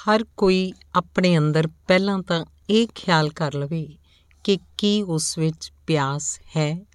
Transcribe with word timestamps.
ਹਰ 0.00 0.24
ਕੋਈ 0.36 0.72
ਆਪਣੇ 0.94 1.38
ਅੰਦਰ 1.38 1.68
ਪਹਿਲਾਂ 1.88 2.22
ਤਾਂ 2.22 2.44
ਇਹ 2.70 2.86
ਖਿਆਲ 2.94 3.28
ਕਰ 3.28 3.54
ਲਵੇ 3.54 3.98
ਕਿ 4.44 4.58
ਕੀ 4.78 5.02
ਉਸ 5.02 5.38
ਵਿੱਚ 5.38 5.72
ਪਿਆਸ 5.86 6.40
ਹੈ। 6.56 6.86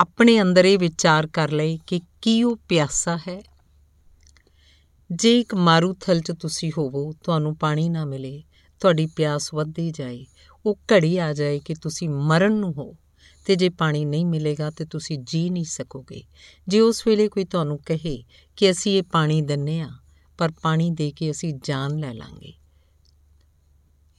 ਆਪਣੇ 0.00 0.42
ਅੰਦਰ 0.42 0.64
ਇਹ 0.64 0.78
ਵਿਚਾਰ 0.78 1.26
ਕਰ 1.26 1.50
ਲਏ 1.50 1.78
ਕਿ 1.86 2.00
ਕੀ 2.22 2.42
ਉਹ 2.42 2.56
ਪਿਆਸਾ 2.56 3.16
ਹੈ। 3.16 3.42
ਜੇ 5.12 5.40
ਇੱਕ 5.40 5.54
ਮਾਰੂਥਲ 5.54 6.20
'ਚ 6.20 6.32
ਤੁਸੀਂ 6.32 6.72
ਹੋਵੋ, 6.78 7.12
ਤੁਹਾਨੂੰ 7.12 7.56
ਪਾਣੀ 7.56 7.88
ਨਾ 7.88 8.04
ਮਿਲੇ, 8.04 8.44
ਤੁਹਾਡੀ 8.80 9.06
ਪਿਆਸ 9.06 9.54
ਵੱਧਦੀ 9.54 9.90
ਜਾਏ, 9.90 10.26
ਉਹ 10.66 10.78
ਘੜੀ 10.92 11.18
ਆ 11.18 11.32
ਜਾਏ 11.32 11.58
ਕਿ 11.58 11.74
ਤੁਸੀਂ 11.74 12.08
ਮਰਨ 12.08 12.52
ਨੂੰ 12.52 12.72
ਹੋ, 12.72 12.96
ਤੇ 13.44 13.56
ਜੇ 13.56 13.68
ਪਾਣੀ 13.68 14.04
ਨਹੀਂ 14.04 14.26
ਮਿਲੇਗਾ 14.26 14.70
ਤੇ 14.70 14.84
ਤੁਸੀਂ 14.84 15.18
ਜੀ 15.18 15.50
ਨਹੀਂ 15.50 15.64
ਸਕੋਗੇ। 15.64 16.22
ਜੇ 16.68 16.80
ਉਸ 16.80 17.06
ਵੇਲੇ 17.06 17.28
ਕੋਈ 17.28 17.44
ਤੁਹਾਨੂੰ 17.44 17.78
ਕਹੇ 17.78 18.24
ਕਿ 18.56 18.70
ਅਸੀਂ 18.70 18.98
ਇਹ 18.98 19.02
ਪਾਣੀ 19.02 19.42
ਦਿੰਨੇ 19.42 19.80
ਆ 19.80 19.90
ਪਰ 20.38 20.52
ਪਾਣੀ 20.62 20.90
ਦੇ 20.90 21.12
ਕੇ 21.12 21.30
ਅਸੀਂ 21.30 21.54
ਜਾਨ 21.64 21.98
ਲੈ 21.98 22.12
ਲਾਂਗੇ। 22.14 22.52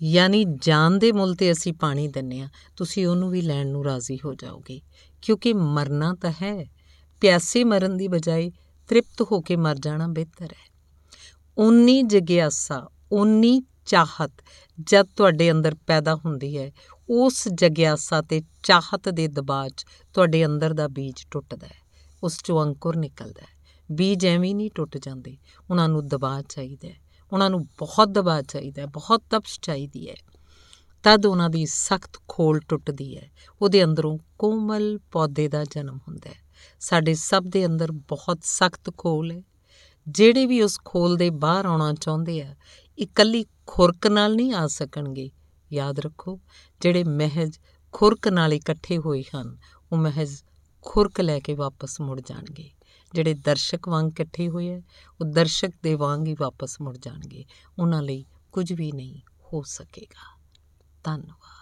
ਯਾਨੀ 0.03 0.45
ਜਾਨ 0.61 0.99
ਦੇ 0.99 1.11
ਮੁੱਲ 1.11 1.35
ਤੇ 1.35 1.51
ਅਸੀਂ 1.51 1.73
ਪਾਣੀ 1.73 2.07
ਦਿੰਨੇ 2.07 2.41
ਆ, 2.41 2.49
ਤੁਸੀਂ 2.75 3.07
ਉਹਨੂੰ 3.07 3.29
ਵੀ 3.29 3.41
ਲੈਣ 3.41 3.67
ਨੂੰ 3.67 3.85
ਰਾਜ਼ੀ 3.85 4.17
ਹੋ 4.25 4.33
ਜਾਓਗੇ। 4.33 4.81
ਕਿਉਂਕਿ 5.21 5.53
ਮਰਨਾ 5.53 6.15
ਤਾਂ 6.21 6.33
ਹੈ, 6.41 6.65
ਪਿਆਸੇ 7.21 7.63
ਮਰਨ 7.63 7.97
ਦੀ 7.97 8.07
ਬਜਾਏ 8.07 8.51
ਤ੍ਰਿਪਤ 8.87 9.21
ਹੋ 9.31 9.41
ਕੇ 9.41 9.55
ਮਰ 9.55 9.75
ਜਾਣਾ 9.75 10.07
ਬਿਹਤਰ 10.07 10.45
ਹੈ। 10.45 10.69
ਉਨੀ 11.57 12.03
ਜਗਿਆਸਾ 12.03 12.89
ਉਨੀ 13.11 13.63
ਚਾਹਤ 13.85 14.31
ਜਦ 14.81 15.05
ਤੁਹਾਡੇ 15.15 15.51
ਅੰਦਰ 15.51 15.75
ਪੈਦਾ 15.75 16.15
ਹੁੰਦੀ 16.15 16.57
ਹੈ, 16.57 16.71
ਉਸ 17.09 17.47
ਜਗਿਆਸਾ 17.47 18.21
ਤੇ 18.21 18.41
ਚਾਹਤ 18.63 19.09
ਦੇ 19.09 19.27
ਦਬਾਅ 19.27 19.69
'ਚ 19.69 19.85
ਤੁਹਾਡੇ 20.13 20.45
ਅੰਦਰ 20.45 20.73
ਦਾ 20.73 20.87
ਬੀਜ 20.87 21.15
ਟੁੱਟਦਾ 21.31 21.67
ਹੈ, 21.67 21.87
ਉਸ 22.23 22.33
'ਚੋਂ 22.33 22.65
ਅੰਕੁਰ 22.65 22.95
ਨਿਕਲਦਾ 22.95 23.41
ਹੈ। 23.41 23.58
ਬੀਜ 23.91 24.25
ਐਵੇਂ 24.25 24.55
ਨਹੀਂ 24.55 24.71
ਟੁੱਟ 24.75 24.97
ਜਾਂਦੇ। 24.97 25.37
ਉਹਨਾਂ 25.69 25.89
ਨੂੰ 25.89 26.07
ਦਬਾਅ 26.07 26.41
ਚਾਹੀਦਾ 26.41 26.87
ਹੈ। 26.87 26.95
ਉਹਨਾਂ 27.33 27.49
ਨੂੰ 27.49 27.65
ਬਹੁਤ 27.65 28.07
ਦਬਾਅ 28.07 28.41
ਚਾਹੀਦਾ 28.41 28.81
ਹੈ, 28.81 28.87
ਬਹੁਤ 28.87 29.23
ਤਪਸ਼ 29.29 29.59
ਚਾਹੀਦੀ 29.61 30.09
ਹੈ। 30.09 30.15
ਤਦ 31.03 31.25
ਉਹਨਾਂ 31.25 31.49
ਦੀ 31.49 31.65
ਸਖਤ 31.65 32.19
ਖੋਲ 32.27 32.59
ਟੁੱਟਦੀ 32.59 33.17
ਹੈ। 33.17 33.31
ਉਹਦੇ 33.61 33.83
ਅੰਦਰੋਂ 33.83 34.17
ਕੋਮਲ 34.37 34.99
ਪੌਦੇ 35.11 35.47
ਦਾ 35.47 35.63
ਜਨਮ 35.63 35.97
ਹੁੰਦਾ 35.97 36.29
ਹੈ। 36.29 36.35
ਸਾਡੇ 36.79 37.13
ਸਭ 37.13 37.43
ਦੇ 37.43 37.65
ਅੰਦਰ 37.65 37.91
ਬਹੁਤ 37.91 38.39
ਸਖਤ 38.43 38.97
ਖੋਲ 38.97 39.31
ਹੈ। 39.31 39.43
ਜਿਹੜੇ 40.07 40.45
ਵੀ 40.45 40.61
ਉਸ 40.61 40.79
ਖੋਲ 40.85 41.15
ਦੇ 41.15 41.29
ਬਾਹਰ 41.29 41.65
ਆਉਣਾ 41.65 41.93
ਚਾਹੁੰਦੇ 41.93 42.41
ਆ 42.41 42.55
ਇਕੱਲੀ 42.99 43.45
ਖੁਰਕ 43.67 44.07
ਨਾਲ 44.07 44.35
ਨਹੀਂ 44.35 44.53
ਆ 44.53 44.67
ਸਕਣਗੇ। 44.67 45.31
ਯਾਦ 45.73 45.99
ਰੱਖੋ, 45.99 46.39
ਜਿਹੜੇ 46.81 47.03
ਮਹਿਜ 47.03 47.59
ਖੁਰਕ 47.91 48.27
ਨਾਲ 48.27 48.53
ਇਕੱਠੇ 48.53 48.97
ਹੋਏ 48.97 49.23
ਹਨ, 49.35 49.57
ਉਹ 49.91 49.97
ਮਹਿਜ 49.97 50.37
ਖੁਰਕ 50.81 51.21
ਲੈ 51.21 51.39
ਕੇ 51.39 51.53
ਵਾਪਸ 51.53 52.01
ਮੁੜ 52.01 52.21
ਜਾਣਗੇ। 52.25 52.69
ਜਿਹੜੇ 53.13 53.33
ਦਰਸ਼ਕ 53.33 53.87
ਵਾਂਗ 53.87 54.07
ਇਕੱਠੇ 54.07 54.49
ਹੋਏ 54.49 54.75
ਆ, 54.75 54.81
ਉਹ 55.21 55.25
ਦਰਸ਼ਕ 55.25 55.69
ਦੇ 55.83 55.95
ਵਾਂਗ 55.95 56.27
ਹੀ 56.27 56.35
ਵਾਪਸ 56.39 56.81
ਮੁੜ 56.81 56.97
ਜਾਣਗੇ। 56.97 57.45
ਉਹਨਾਂ 57.79 58.01
ਲਈ 58.01 58.25
ਕੁਝ 58.51 58.73
ਵੀ 58.73 58.91
ਨਹੀਂ 58.91 59.19
ਹੋ 59.53 59.61
ਸਕੇਗਾ। 59.61 60.41
ਧੰਨਵਾਦ। 61.03 61.58